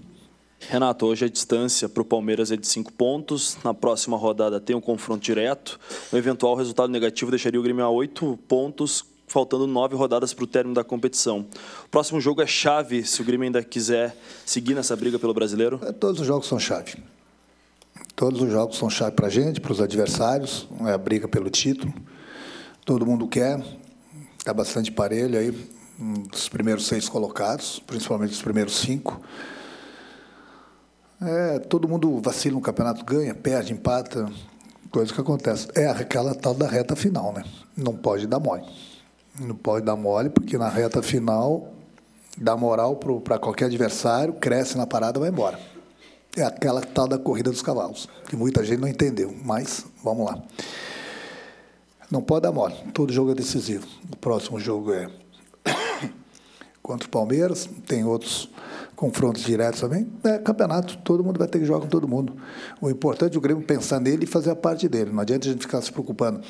Renato, 0.68 1.06
hoje 1.06 1.24
a 1.24 1.28
distância 1.28 1.88
para 1.88 2.00
o 2.00 2.04
Palmeiras 2.04 2.50
é 2.50 2.56
de 2.56 2.66
cinco 2.66 2.92
pontos. 2.92 3.58
Na 3.64 3.74
próxima 3.74 4.16
rodada 4.16 4.60
tem 4.60 4.74
um 4.74 4.80
confronto 4.80 5.22
direto. 5.22 5.78
Um 6.12 6.16
eventual 6.16 6.54
resultado 6.54 6.90
negativo 6.90 7.30
deixaria 7.30 7.58
o 7.58 7.62
Grêmio 7.62 7.84
a 7.84 7.90
oito 7.90 8.38
pontos, 8.48 9.04
faltando 9.32 9.66
nove 9.66 9.96
rodadas 9.96 10.34
para 10.34 10.44
o 10.44 10.46
término 10.46 10.74
da 10.74 10.84
competição. 10.84 11.46
O 11.86 11.88
próximo 11.88 12.20
jogo 12.20 12.42
é 12.42 12.46
chave, 12.46 13.02
se 13.04 13.22
o 13.22 13.24
Grêmio 13.24 13.46
ainda 13.46 13.64
quiser 13.64 14.14
seguir 14.44 14.74
nessa 14.74 14.94
briga 14.94 15.18
pelo 15.18 15.32
brasileiro? 15.32 15.80
É, 15.82 15.90
todos 15.90 16.20
os 16.20 16.26
jogos 16.26 16.46
são 16.46 16.58
chave. 16.58 16.96
Todos 18.14 18.42
os 18.42 18.50
jogos 18.50 18.76
são 18.76 18.90
chave 18.90 19.12
para 19.12 19.28
a 19.28 19.30
gente, 19.30 19.58
para 19.60 19.72
os 19.72 19.80
adversários. 19.80 20.68
É 20.82 20.92
a 20.92 20.98
briga 20.98 21.26
pelo 21.26 21.48
título. 21.48 21.92
Todo 22.84 23.06
mundo 23.06 23.26
quer. 23.26 23.58
Está 24.38 24.52
bastante 24.52 24.92
parelho 24.92 25.38
aí. 25.38 25.50
Dos 26.30 26.48
primeiros 26.48 26.86
seis 26.86 27.08
colocados, 27.08 27.82
principalmente 27.86 28.32
os 28.32 28.42
primeiros 28.42 28.76
cinco. 28.76 29.20
É, 31.20 31.58
todo 31.60 31.88
mundo 31.88 32.20
vacila 32.20 32.56
no 32.56 32.60
campeonato, 32.60 33.04
ganha, 33.04 33.34
perde, 33.34 33.72
empata, 33.72 34.28
coisa 34.90 35.14
que 35.14 35.20
acontece. 35.20 35.68
É 35.74 35.86
aquela 35.86 36.34
tal 36.34 36.52
da 36.52 36.66
reta 36.66 36.94
final, 36.96 37.32
né? 37.32 37.44
Não 37.76 37.94
pode 37.94 38.26
dar 38.26 38.40
mole. 38.40 38.64
Não 39.40 39.54
pode 39.54 39.84
dar 39.84 39.96
mole, 39.96 40.28
porque 40.28 40.58
na 40.58 40.68
reta 40.68 41.02
final 41.02 41.72
dá 42.36 42.56
moral 42.56 42.96
para 42.96 43.38
qualquer 43.38 43.66
adversário, 43.66 44.34
cresce 44.34 44.76
na 44.76 44.86
parada 44.86 45.18
vai 45.18 45.30
embora. 45.30 45.58
É 46.36 46.42
aquela 46.42 46.80
tal 46.80 47.06
da 47.06 47.18
corrida 47.18 47.50
dos 47.50 47.62
cavalos, 47.62 48.08
que 48.28 48.36
muita 48.36 48.64
gente 48.64 48.80
não 48.80 48.88
entendeu, 48.88 49.34
mas 49.44 49.86
vamos 50.02 50.26
lá. 50.26 50.42
Não 52.10 52.22
pode 52.22 52.42
dar 52.42 52.52
mole, 52.52 52.74
todo 52.92 53.12
jogo 53.12 53.32
é 53.32 53.34
decisivo. 53.34 53.86
O 54.10 54.16
próximo 54.16 54.60
jogo 54.60 54.92
é 54.92 55.08
contra 56.82 57.06
o 57.06 57.10
Palmeiras, 57.10 57.68
tem 57.86 58.04
outros 58.04 58.48
confrontos 58.96 59.42
diretos 59.42 59.80
também. 59.80 60.06
É 60.24 60.38
campeonato, 60.38 60.98
todo 60.98 61.22
mundo 61.22 61.38
vai 61.38 61.46
ter 61.46 61.58
que 61.58 61.64
jogar 61.64 61.80
com 61.80 61.88
todo 61.88 62.08
mundo. 62.08 62.36
O 62.80 62.90
importante 62.90 63.34
é 63.34 63.38
o 63.38 63.40
Grêmio 63.40 63.62
pensar 63.62 64.00
nele 64.00 64.24
e 64.24 64.26
fazer 64.26 64.50
a 64.50 64.56
parte 64.56 64.88
dele. 64.88 65.10
Não 65.12 65.20
adianta 65.20 65.46
a 65.48 65.52
gente 65.52 65.62
ficar 65.62 65.80
se 65.80 65.92
preocupando. 65.92 66.40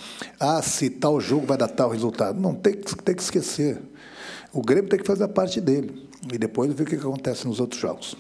Ah, 0.41 0.63
se 0.63 0.89
tal 0.89 1.21
jogo 1.21 1.47
vai 1.47 1.59
dar 1.59 1.69
tal 1.69 1.91
resultado. 1.91 2.41
Não, 2.41 2.55
tem 2.55 2.75
que, 2.75 2.97
tem 2.97 3.15
que 3.15 3.23
esquecer. 3.23 3.81
O 4.53 4.63
Grêmio 4.63 4.89
tem 4.89 4.99
que 4.99 5.07
fazer 5.07 5.25
a 5.25 5.29
parte 5.29 5.61
dele. 5.61 6.09
E 6.33 6.39
depois 6.39 6.73
ver 6.73 6.85
o 6.85 6.87
que 6.87 6.97
acontece 6.97 7.47
nos 7.47 7.61
outros 7.61 7.81
jogos. 7.81 8.17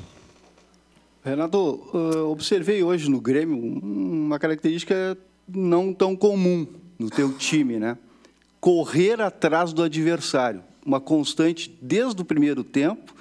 Renato, 1.24 1.80
observei 2.28 2.82
hoje 2.82 3.08
no 3.08 3.20
Grêmio 3.20 3.56
uma 3.56 4.38
característica 4.38 5.16
não 5.48 5.92
tão 5.92 6.16
comum 6.16 6.66
no 6.98 7.08
teu 7.08 7.32
time, 7.32 7.78
né? 7.78 7.96
Correr 8.60 9.20
atrás 9.20 9.72
do 9.72 9.82
adversário, 9.82 10.62
uma 10.84 11.00
constante 11.00 11.76
desde 11.80 12.20
o 12.20 12.24
primeiro 12.24 12.64
tempo 12.64 13.14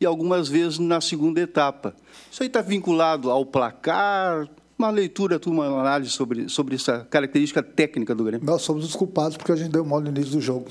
e 0.00 0.06
algumas 0.06 0.48
vezes 0.48 0.78
na 0.78 1.00
segunda 1.00 1.40
etapa. 1.40 1.94
Isso 2.30 2.42
aí 2.42 2.48
está 2.48 2.60
vinculado 2.60 3.30
ao 3.30 3.46
placar, 3.46 4.48
uma 4.78 4.90
leitura, 4.90 5.40
uma 5.46 5.66
análise 5.66 6.10
sobre, 6.10 6.48
sobre 6.48 6.74
essa 6.74 7.06
característica 7.08 7.62
técnica 7.62 8.14
do 8.14 8.24
Grêmio. 8.24 8.44
Nós 8.44 8.62
somos 8.62 8.84
os 8.84 8.96
culpados 8.96 9.36
porque 9.36 9.52
a 9.52 9.56
gente 9.56 9.70
deu 9.70 9.84
mole 9.84 10.04
no 10.04 10.10
início 10.10 10.32
do 10.32 10.40
jogo. 10.40 10.68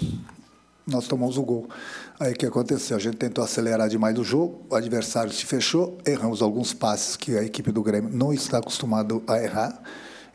Nós 0.86 1.08
tomamos 1.08 1.38
o 1.38 1.44
gol. 1.44 1.70
Aí 2.20 2.34
o 2.34 2.36
que 2.36 2.46
aconteceu? 2.46 2.98
A 2.98 3.00
gente 3.00 3.16
tentou 3.16 3.44
acelerar 3.44 3.88
demais 3.88 4.18
o 4.20 4.24
jogo, 4.24 4.66
o 4.70 4.76
adversário 4.76 5.32
se 5.32 5.46
fechou, 5.46 5.98
erramos 6.06 6.42
alguns 6.42 6.74
passes 6.74 7.16
que 7.16 7.38
a 7.38 7.44
equipe 7.44 7.72
do 7.72 7.82
Grêmio 7.82 8.10
não 8.14 8.34
está 8.34 8.58
acostumado 8.58 9.24
a 9.26 9.42
errar, 9.42 9.82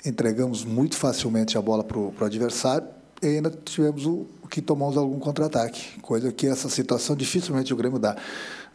entregamos 0.04 0.64
muito 0.64 0.96
facilmente 0.96 1.58
a 1.58 1.62
bola 1.62 1.84
para 1.84 1.98
o 1.98 2.14
adversário 2.24 2.97
e 3.22 3.26
ainda 3.26 3.50
tivemos 3.50 4.06
o 4.06 4.26
que 4.48 4.62
tomamos 4.62 4.96
algum 4.96 5.18
contra-ataque, 5.18 6.00
coisa 6.00 6.32
que 6.32 6.46
essa 6.46 6.68
situação 6.68 7.16
dificilmente 7.16 7.72
o 7.72 7.76
Grêmio 7.76 7.98
dá. 7.98 8.16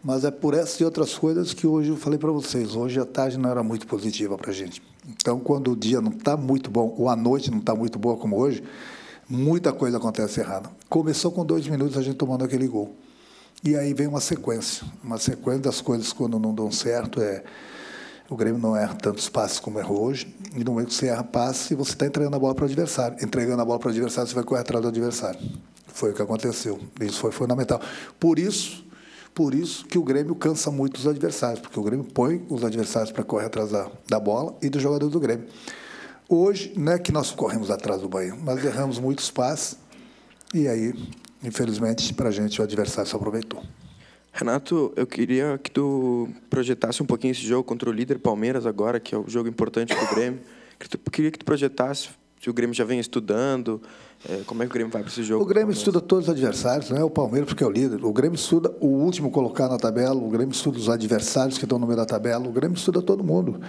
Mas 0.04 0.26
é 0.26 0.32
por 0.32 0.54
essas 0.54 0.80
e 0.82 0.84
outras 0.84 1.14
coisas 1.16 1.54
que 1.54 1.66
hoje 1.66 1.90
eu 1.90 1.96
falei 1.96 2.20
para 2.20 2.30
vocês. 2.30 2.76
Hoje 2.76 3.00
a 3.00 3.06
tarde 3.06 3.38
não 3.38 3.50
era 3.50 3.64
muito 3.64 3.88
positiva 3.88 4.38
para 4.38 4.52
a 4.52 4.54
gente. 4.54 4.84
Então, 5.08 5.40
quando 5.40 5.72
o 5.72 5.76
dia 5.78 6.02
não 6.02 6.12
está 6.12 6.36
muito 6.36 6.70
bom, 6.70 6.94
ou 6.98 7.08
a 7.08 7.16
noite 7.16 7.50
não 7.50 7.60
está 7.60 7.74
muito 7.74 7.98
boa 7.98 8.18
como 8.18 8.38
hoje, 8.38 8.62
muita 9.30 9.72
coisa 9.72 9.96
acontece 9.98 10.42
errada. 10.42 10.70
Começou 10.90 11.32
com 11.32 11.46
dois 11.46 11.66
minutos 11.68 11.98
a 11.98 12.02
gente 12.02 12.18
tomando 12.18 12.44
aquele 12.44 12.68
gol. 12.68 12.94
E 13.64 13.78
aí 13.78 13.94
vem 13.94 14.08
uma 14.08 14.20
sequência. 14.20 14.86
Uma 15.02 15.18
sequência 15.18 15.62
das 15.62 15.80
coisas 15.80 16.12
quando 16.12 16.38
não 16.38 16.54
dão 16.54 16.70
certo 16.70 17.22
é. 17.22 17.42
O 18.30 18.36
Grêmio 18.36 18.60
não 18.60 18.76
erra 18.76 18.96
tantos 18.96 19.30
passes 19.30 19.60
como 19.60 19.80
errou 19.80 20.04
hoje. 20.04 20.36
E 20.55 20.63
no 20.63 20.72
momento 20.72 20.89
que 20.89 20.93
você 20.93 21.07
erra 21.07 21.24
passe, 21.24 21.74
você 21.74 21.91
está 21.91 22.05
entregando 22.05 22.36
a 22.36 22.39
bola 22.39 22.53
para 22.53 22.63
o 22.63 22.65
adversário. 22.65 23.17
Entregando 23.22 23.62
a 23.62 23.65
bola 23.65 23.79
para 23.79 23.88
o 23.88 23.91
adversário, 23.91 24.29
você 24.29 24.36
vai 24.36 24.43
correr 24.43 24.62
atrás 24.62 24.81
do 24.81 24.88
adversário. 24.88 25.39
Foi 25.88 26.12
o 26.12 26.13
que 26.13 26.22
aconteceu. 26.22 26.79
Isso 27.01 27.19
foi 27.19 27.31
fundamental. 27.31 27.81
Por 28.19 28.38
isso, 28.38 28.86
por 29.33 29.55
isso 29.55 29.86
que 29.86 29.98
o 29.98 30.03
Grêmio 30.03 30.36
cansa 30.36 30.69
muito 30.69 30.98
os 30.98 31.07
adversários, 31.07 31.60
porque 31.60 31.79
o 31.79 31.83
Grêmio 31.83 32.05
põe 32.05 32.45
os 32.50 32.63
adversários 32.63 33.12
para 33.12 33.24
correr 33.24 33.45
atrás 33.45 33.72
da, 33.72 33.89
da 34.07 34.19
bola 34.19 34.55
e 34.62 34.69
dos 34.69 34.81
jogadores 34.81 35.12
do 35.12 35.19
Grêmio. 35.19 35.48
Hoje, 36.29 36.74
não 36.77 36.93
é 36.93 37.00
que 37.00 37.12
nós 37.12 37.31
corremos 37.31 37.69
atrás 37.72 38.01
do 38.01 38.10
Bahia, 38.10 38.36
mas 38.36 38.63
erramos 38.63 39.00
muitos 39.00 39.29
passes 39.29 39.77
e 40.53 40.67
aí, 40.67 40.93
infelizmente, 41.43 42.13
para 42.13 42.29
a 42.29 42.31
gente 42.31 42.62
o 42.62 42.63
adversário 42.63 43.10
se 43.10 43.15
aproveitou. 43.15 43.63
Renato, 44.34 44.92
eu 44.96 45.06
queria 45.06 45.60
que 45.62 45.70
tu 45.70 46.28
projetasse 46.50 47.04
um 47.04 47.06
pouquinho 47.06 47.32
esse 47.32 47.46
jogo 47.46 47.63
contra 47.63 47.88
o 47.88 47.94
líder 47.94 48.18
Palmeiras 48.18 48.66
agora, 48.66 49.00
que 49.00 49.13
é 49.13 49.18
o 49.18 49.25
jogo 49.28 49.48
importante 49.48 49.96
para 49.96 50.12
o 50.12 50.16
Grêmio. 50.16 50.40
Queria 51.12 51.32
que 51.32 51.38
tu 51.38 51.46
projetasse 51.46 52.10
se 52.42 52.50
o 52.50 52.54
Grêmio 52.54 52.74
já 52.74 52.84
vem 52.84 53.00
estudando, 53.00 53.82
é, 54.28 54.42
como 54.46 54.62
é 54.62 54.66
que 54.66 54.72
o 54.72 54.74
Grêmio 54.74 54.92
vai 54.92 55.02
para 55.02 55.10
esse 55.10 55.24
jogo? 55.24 55.44
O 55.44 55.46
Grêmio 55.46 55.72
estuda 55.72 56.02
todos 56.02 56.25
os 56.25 56.32
adversários, 56.32 56.90
não 56.90 56.98
é 56.98 57.04
o 57.04 57.10
Palmeiras 57.10 57.48
porque 57.48 57.63
é 57.63 57.68
o 57.68 57.70
líder. 57.70 58.04
O 58.04 58.12
Grêmio 58.12 58.36
estuda 58.36 58.70
o 58.82 58.88
último 58.88 59.32
colocado 59.32 59.72
na 59.72 59.78
tabela, 59.78 60.16
o 60.16 60.28
Grêmio 60.30 60.52
estuda 60.52 60.78
os 60.78 60.90
adversários 60.90 61.58
que 61.58 61.63
estão 61.63 61.80
no 61.80 61.86
meio 61.86 61.96
da 61.96 62.06
tabela, 62.06 62.46
o 62.46 62.52
Grêmio 62.52 62.75
estuda 62.75 63.02
todo 63.02 63.24
mundo. 63.24 63.62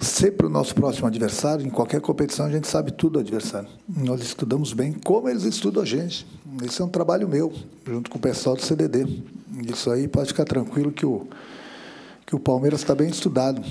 Sempre 0.00 0.46
o 0.46 0.48
nosso 0.48 0.74
próximo 0.74 1.08
adversário, 1.08 1.66
em 1.66 1.68
qualquer 1.68 2.00
competição, 2.00 2.46
a 2.46 2.50
gente 2.50 2.66
sabe 2.66 2.90
tudo 2.90 3.14
do 3.14 3.18
adversário. 3.18 3.68
Nós 3.86 4.22
estudamos 4.22 4.72
bem 4.72 4.94
como 5.04 5.28
eles 5.28 5.42
estudam 5.42 5.82
a 5.82 5.86
gente. 5.86 6.26
Esse 6.64 6.80
é 6.80 6.84
um 6.84 6.88
trabalho 6.88 7.28
meu, 7.28 7.52
junto 7.84 8.08
com 8.08 8.16
o 8.16 8.20
pessoal 8.20 8.56
do 8.56 8.62
CDD. 8.62 9.04
Isso 9.66 9.90
aí 9.90 10.08
pode 10.08 10.28
ficar 10.28 10.44
tranquilo 10.44 10.92
que 10.92 11.06
o, 11.06 11.26
que 12.26 12.36
o 12.36 12.40
Palmeiras 12.40 12.80
está 12.80 12.94
bem 12.94 13.08
estudado 13.08 13.62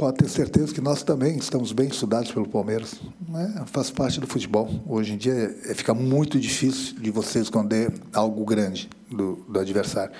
pode 0.00 0.16
ter 0.16 0.30
certeza 0.30 0.72
que 0.72 0.80
nós 0.80 1.02
também 1.02 1.36
estamos 1.36 1.72
bem 1.72 1.86
estudados 1.86 2.32
pelo 2.32 2.48
Palmeiras. 2.48 2.98
É, 3.34 3.66
faz 3.66 3.90
parte 3.90 4.18
do 4.18 4.26
futebol. 4.26 4.66
Hoje 4.88 5.12
em 5.12 5.18
dia 5.18 5.34
é, 5.66 5.74
fica 5.74 5.92
muito 5.92 6.40
difícil 6.40 6.98
de 6.98 7.10
você 7.10 7.38
esconder 7.38 7.92
algo 8.14 8.42
grande 8.46 8.88
do, 9.10 9.44
do 9.46 9.60
adversário. 9.60 10.10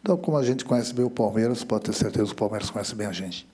Então, 0.00 0.16
como 0.16 0.36
a 0.36 0.44
gente 0.44 0.64
conhece 0.64 0.94
bem 0.94 1.04
o 1.04 1.10
Palmeiras, 1.10 1.64
pode 1.64 1.86
ter 1.86 1.92
certeza 1.92 2.26
que 2.26 2.34
o 2.34 2.36
Palmeiras 2.36 2.70
conhece 2.70 2.94
bem 2.94 3.08
a 3.08 3.12
gente. 3.12 3.44